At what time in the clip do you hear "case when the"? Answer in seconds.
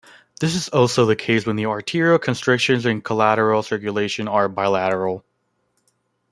1.15-1.67